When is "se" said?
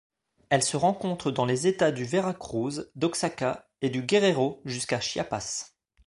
0.63-0.77